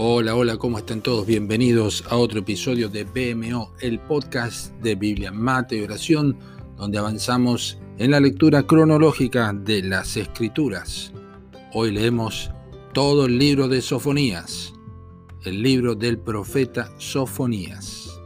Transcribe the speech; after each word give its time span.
Hola, 0.00 0.36
hola, 0.36 0.58
¿cómo 0.58 0.78
están 0.78 1.00
todos? 1.00 1.26
Bienvenidos 1.26 2.04
a 2.08 2.16
otro 2.16 2.38
episodio 2.38 2.88
de 2.88 3.02
BMO, 3.02 3.72
el 3.80 3.98
podcast 3.98 4.72
de 4.74 4.94
Biblia, 4.94 5.32
Mate 5.32 5.76
y 5.76 5.82
Oración, 5.82 6.38
donde 6.76 6.98
avanzamos 6.98 7.80
en 7.98 8.12
la 8.12 8.20
lectura 8.20 8.64
cronológica 8.64 9.52
de 9.52 9.82
las 9.82 10.16
Escrituras. 10.16 11.12
Hoy 11.74 11.90
leemos 11.90 12.52
todo 12.94 13.26
el 13.26 13.38
libro 13.38 13.66
de 13.66 13.82
Sofonías, 13.82 14.72
el 15.44 15.64
libro 15.64 15.96
del 15.96 16.20
profeta 16.20 16.92
Sofonías. 16.98 18.20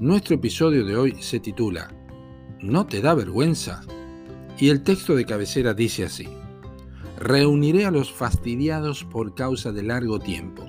Nuestro 0.00 0.34
episodio 0.34 0.84
de 0.84 0.96
hoy 0.96 1.16
se 1.20 1.38
titula 1.38 1.88
¿No 2.60 2.84
te 2.84 3.00
da 3.00 3.14
vergüenza? 3.14 3.80
Y 4.58 4.70
el 4.70 4.82
texto 4.82 5.14
de 5.14 5.24
cabecera 5.24 5.72
dice 5.72 6.06
así. 6.06 6.26
Reuniré 7.20 7.84
a 7.84 7.92
los 7.92 8.12
fastidiados 8.12 9.04
por 9.04 9.36
causa 9.36 9.70
de 9.70 9.84
largo 9.84 10.18
tiempo 10.18 10.65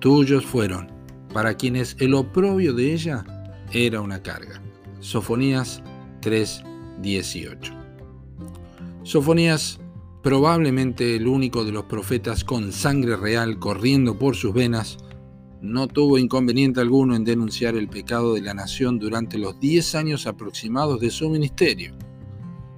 tuyos 0.00 0.44
fueron, 0.44 0.88
para 1.32 1.54
quienes 1.54 1.96
el 2.00 2.14
oprobio 2.14 2.74
de 2.74 2.92
ella 2.92 3.24
era 3.72 4.00
una 4.00 4.22
carga. 4.22 4.60
Sofonías 5.00 5.82
3:18. 6.22 7.72
Sofonías, 9.02 9.78
probablemente 10.22 11.16
el 11.16 11.26
único 11.26 11.64
de 11.64 11.72
los 11.72 11.84
profetas 11.84 12.44
con 12.44 12.72
sangre 12.72 13.16
real 13.16 13.58
corriendo 13.58 14.18
por 14.18 14.36
sus 14.36 14.52
venas, 14.52 14.98
no 15.62 15.88
tuvo 15.88 16.18
inconveniente 16.18 16.80
alguno 16.80 17.14
en 17.14 17.24
denunciar 17.24 17.76
el 17.76 17.88
pecado 17.88 18.34
de 18.34 18.40
la 18.40 18.54
nación 18.54 18.98
durante 18.98 19.38
los 19.38 19.60
10 19.60 19.94
años 19.94 20.26
aproximados 20.26 21.00
de 21.00 21.10
su 21.10 21.28
ministerio. 21.28 21.94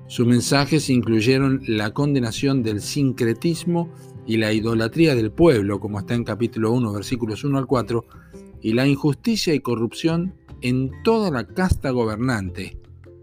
Sus 0.08 0.26
mensajes 0.26 0.90
incluyeron 0.90 1.62
la 1.66 1.94
condenación 1.94 2.62
del 2.62 2.80
sincretismo 2.80 3.88
y 4.26 4.36
la 4.36 4.52
idolatría 4.52 5.14
del 5.14 5.32
pueblo, 5.32 5.80
como 5.80 5.98
está 5.98 6.14
en 6.14 6.24
capítulo 6.24 6.72
1, 6.72 6.92
versículos 6.92 7.44
1 7.44 7.58
al 7.58 7.66
4, 7.66 8.04
y 8.60 8.72
la 8.72 8.86
injusticia 8.86 9.54
y 9.54 9.60
corrupción 9.60 10.34
en 10.60 10.90
toda 11.02 11.30
la 11.30 11.46
casta 11.46 11.90
gobernante, 11.90 12.78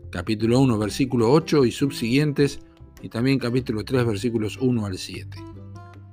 capítulo 0.10 0.60
1, 0.60 0.78
versículo 0.78 1.32
8 1.32 1.66
y 1.66 1.72
subsiguientes, 1.72 2.60
y 3.02 3.10
también 3.10 3.40
capítulo 3.40 3.84
3, 3.86 4.06
versículos 4.06 4.58
1 4.60 4.86
al 4.86 4.98
7. 4.98 5.38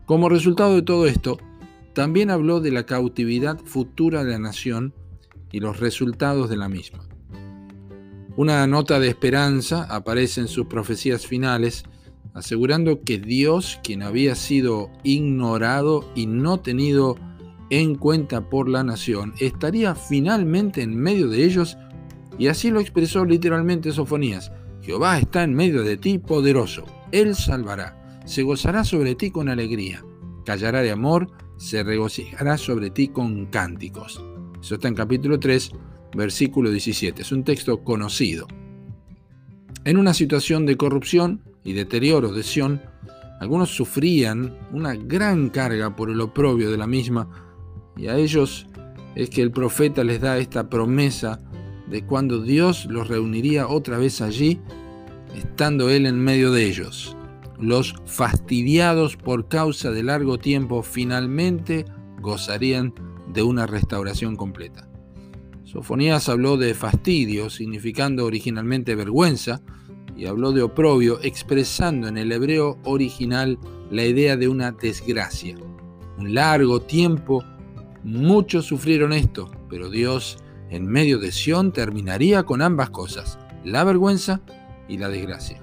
Como 0.05 0.29
resultado 0.29 0.77
de 0.77 0.83
todo 0.83 1.07
esto, 1.07 1.39
también 1.93 2.31
habló 2.31 2.61
de 2.61 2.71
la 2.71 2.87
cautividad 2.87 3.59
futura 3.59 4.23
de 4.23 4.33
la 4.33 4.39
nación 4.39 4.95
y 5.51 5.61
los 5.61 5.81
resultados 5.81 6.49
de 6.49 6.57
la 6.57 6.69
misma. 6.69 7.09
Una 8.37 8.67
nota 8.67 9.01
de 9.01 9.09
esperanza 9.09 9.85
aparece 9.85 10.43
en 10.43 10.49
sus 10.49 10.67
profecías 10.67 11.27
finales, 11.27 11.85
asegurando 12.37 13.03
que 13.03 13.19
Dios, 13.19 13.81
quien 13.83 14.03
había 14.03 14.35
sido 14.35 14.91
ignorado 15.03 16.05
y 16.15 16.27
no 16.27 16.61
tenido 16.61 17.17
en 17.71 17.95
cuenta 17.95 18.51
por 18.51 18.69
la 18.69 18.85
nación, 18.85 19.33
estaría 19.41 19.95
finalmente 19.95 20.83
en 20.83 20.95
medio 20.95 21.29
de 21.29 21.45
ellos, 21.45 21.79
y 22.39 22.49
así 22.49 22.71
lo 22.71 22.81
expresó 22.81 23.25
literalmente 23.25 23.91
Sofonías. 23.91 24.53
Jehová 24.83 25.19
está 25.19 25.45
en 25.45 25.55
medio 25.55 25.83
de 25.83 25.97
ti 25.97 26.19
poderoso, 26.19 26.85
Él 27.11 27.35
salvará, 27.35 28.21
se 28.27 28.43
gozará 28.43 28.85
sobre 28.85 29.15
ti 29.15 29.31
con 29.31 29.49
alegría, 29.49 30.05
callará 30.45 30.83
de 30.83 30.91
amor, 30.91 31.29
se 31.57 31.83
regocijará 31.83 32.59
sobre 32.59 32.91
ti 32.91 33.09
con 33.09 33.47
cánticos. 33.47 34.23
Eso 34.61 34.75
está 34.75 34.89
en 34.89 34.95
capítulo 34.95 35.41
3, 35.41 35.71
versículo 36.15 36.71
17. 36.71 37.23
Es 37.23 37.33
un 37.33 37.45
texto 37.45 37.83
conocido. 37.83 38.47
En 39.85 39.97
una 39.97 40.13
situación 40.13 40.67
de 40.67 40.77
corrupción, 40.77 41.43
y 41.67 41.73
deterioro 41.73 42.33
de 42.33 42.43
Sión, 42.43 42.81
algunos 43.41 43.75
sufrían 43.75 44.57
una 44.73 44.95
gran 44.95 45.51
carga 45.51 45.95
por 45.95 46.09
el 46.09 46.21
oprobio 46.21 46.71
de 46.71 46.79
la 46.79 46.87
misma, 46.87 47.29
y 47.97 48.07
a 48.07 48.17
ellos 48.17 48.67
es 49.15 49.29
que 49.29 49.43
el 49.43 49.51
profeta 49.51 50.05
les 50.05 50.21
da 50.21 50.39
esta 50.39 50.71
promesa 50.71 51.41
de 51.91 52.05
cuando 52.05 52.41
Dios 52.41 52.87
los 52.87 53.09
reuniría 53.09 53.67
otra 53.67 53.99
vez 53.99 54.21
allí, 54.21 54.61
estando 55.35 55.91
Él 55.91 56.07
en 56.07 56.19
medio 56.19 56.53
de 56.53 56.67
ellos. 56.67 57.17
Los 57.59 57.95
fastidiados 58.07 59.17
por 59.17 59.49
causa 59.49 59.91
de 59.91 60.03
largo 60.03 60.39
tiempo 60.39 60.83
finalmente 60.83 61.85
gozarían 62.21 62.95
de 63.33 63.43
una 63.43 63.67
restauración 63.67 64.37
completa. 64.37 64.89
Sofonías 65.65 66.29
habló 66.29 66.57
de 66.57 66.75
fastidio, 66.75 67.51
significando 67.51 68.25
originalmente 68.25 68.95
vergüenza, 68.95 69.63
y 70.17 70.27
habló 70.27 70.53
de 70.53 70.63
oprobio, 70.63 71.19
expresando 71.23 72.09
en 72.09 72.17
el 72.17 72.33
hebreo 72.33 72.79
original 72.85 73.59
la 73.91 74.05
idea 74.05 74.37
de 74.37 74.49
una 74.49 74.73
desgracia. 74.73 75.57
Un 76.19 76.35
largo 76.35 76.81
tiempo, 76.81 77.45
muchos 78.03 78.65
sufrieron 78.65 79.13
esto, 79.13 79.51
pero 79.69 79.91
Dios 79.91 80.39
en 80.71 80.87
medio 80.87 81.19
de 81.19 81.33
Sión 81.33 81.73
terminaría 81.73 82.43
con 82.45 82.63
ambas 82.63 82.91
cosas, 82.91 83.39
la 83.65 83.85
vergüenza 83.85 84.41
y 84.89 84.99
la 84.99 85.09
desgracia. 85.09 85.63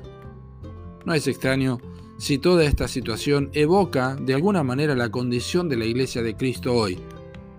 No 1.06 1.14
es 1.14 1.28
extraño 1.28 1.80
si 2.18 2.38
toda 2.38 2.64
esta 2.64 2.88
situación 2.88 3.50
evoca 3.54 4.16
de 4.16 4.34
alguna 4.34 4.64
manera 4.64 4.96
la 4.96 5.10
condición 5.10 5.68
de 5.68 5.78
la 5.78 5.86
iglesia 5.86 6.22
de 6.22 6.36
Cristo 6.36 6.74
hoy. 6.74 7.00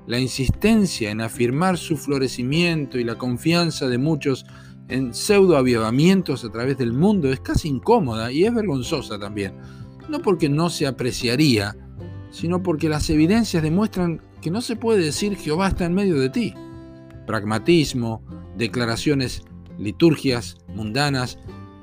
La 0.07 0.19
insistencia 0.19 1.11
en 1.11 1.21
afirmar 1.21 1.77
su 1.77 1.97
florecimiento 1.97 2.99
y 2.99 3.05
la 3.05 3.17
confianza 3.17 3.89
de 3.89 3.99
muchos 3.99 4.45
en 4.89 5.15
pseudo 5.15 5.57
avivamientos 5.57 6.45
a 6.45 6.51
través 6.51 6.79
del 6.79 6.93
mundo 6.93 7.31
es 7.33 7.41
casi 7.41 7.69
incómoda 7.69 8.31
y 8.31 8.45
es 8.45 8.55
vergonzosa 8.55 9.19
también. 9.19 9.55
No 10.09 10.21
porque 10.21 10.49
no 10.49 10.69
se 10.69 10.87
apreciaría, 10.87 11.77
sino 12.31 12.63
porque 12.63 12.89
las 12.89 13.09
evidencias 13.11 13.63
demuestran 13.63 14.21
que 14.43 14.51
no 14.51 14.61
se 14.61 14.77
puede 14.77 15.03
decir 15.05 15.37
Jehová 15.37 15.69
está 15.69 15.87
en 15.87 15.95
medio 15.95 16.19
de 16.19 16.29
ti. 16.29 16.55
Pragmatismo, 17.27 18.23
declaraciones, 18.57 19.43
liturgias 19.79 20.59
mundanas, 20.69 21.39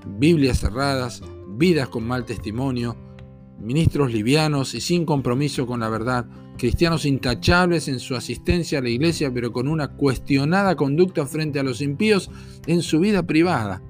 Biblias 0.06 0.60
cerradas, 0.60 1.24
vidas 1.48 1.90
con 1.90 2.08
mal 2.08 2.26
testimonio, 2.26 2.96
ministros 3.60 4.12
livianos 4.12 4.74
y 4.74 4.82
sin 4.82 5.06
compromiso 5.06 5.66
con 5.66 5.80
la 5.80 5.90
verdad, 5.90 6.26
cristianos 6.62 7.06
intachables 7.06 7.88
en 7.88 8.00
su 8.00 8.16
asistencia 8.16 8.78
a 8.78 8.82
la 8.84 8.90
iglesia, 8.90 9.34
pero 9.34 9.52
con 9.52 9.68
una 9.68 9.96
cuestionada 9.96 10.76
conducta 10.76 11.26
frente 11.26 11.60
a 11.60 11.64
los 11.64 11.82
impíos 11.82 12.30
en 12.68 12.84
su 12.84 13.00
vida 13.00 13.26
privada. 13.26 13.82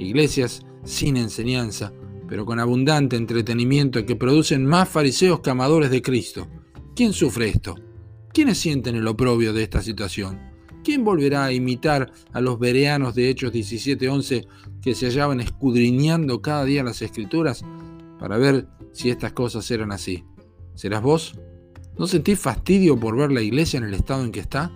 Iglesias 0.00 0.66
sin 0.82 1.16
enseñanza, 1.16 1.92
pero 2.28 2.44
con 2.44 2.58
abundante 2.58 3.14
entretenimiento 3.14 4.04
que 4.04 4.16
producen 4.16 4.66
más 4.66 4.88
fariseos 4.88 5.38
que 5.38 5.50
amadores 5.50 5.92
de 5.92 6.02
Cristo. 6.02 6.48
¿Quién 6.96 7.12
sufre 7.12 7.50
esto? 7.50 7.76
¿Quiénes 8.34 8.58
sienten 8.58 8.96
el 8.96 9.06
oprobio 9.06 9.52
de 9.52 9.62
esta 9.62 9.80
situación? 9.80 10.40
¿Quién 10.82 11.04
volverá 11.04 11.44
a 11.44 11.52
imitar 11.52 12.10
a 12.32 12.40
los 12.40 12.58
bereanos 12.58 13.14
de 13.14 13.30
Hechos 13.30 13.52
17:11 13.52 14.48
que 14.82 14.96
se 14.96 15.06
hallaban 15.06 15.38
escudriñando 15.38 16.42
cada 16.42 16.64
día 16.64 16.82
las 16.82 17.00
escrituras 17.00 17.64
para 18.18 18.38
ver 18.38 18.66
si 18.90 19.08
estas 19.08 19.32
cosas 19.32 19.70
eran 19.70 19.92
así? 19.92 20.24
¿Serás 20.74 21.00
vos? 21.00 21.38
¿No 21.98 22.06
sentís 22.06 22.38
fastidio 22.38 22.98
por 22.98 23.16
ver 23.16 23.30
la 23.30 23.42
iglesia 23.42 23.78
en 23.78 23.84
el 23.84 23.94
estado 23.94 24.24
en 24.24 24.32
que 24.32 24.40
está? 24.40 24.72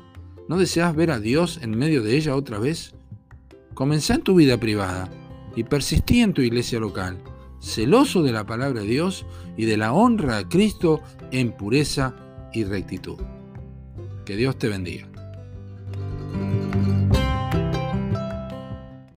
¿No 0.48 0.58
deseas 0.58 0.94
ver 0.94 1.10
a 1.10 1.18
Dios 1.18 1.58
en 1.62 1.76
medio 1.76 2.02
de 2.02 2.16
ella 2.16 2.36
otra 2.36 2.58
vez? 2.58 2.94
Comenzá 3.74 4.14
en 4.14 4.22
tu 4.22 4.34
vida 4.34 4.60
privada 4.60 5.10
y 5.56 5.64
persistí 5.64 6.20
en 6.20 6.34
tu 6.34 6.42
iglesia 6.42 6.78
local, 6.78 7.18
celoso 7.60 8.22
de 8.22 8.32
la 8.32 8.44
palabra 8.46 8.82
de 8.82 8.86
Dios 8.86 9.24
y 9.56 9.64
de 9.64 9.76
la 9.76 9.92
honra 9.92 10.38
a 10.38 10.48
Cristo 10.48 11.00
en 11.32 11.52
pureza 11.52 12.14
y 12.52 12.64
rectitud. 12.64 13.18
Que 14.24 14.36
Dios 14.36 14.58
te 14.58 14.68
bendiga. 14.68 15.08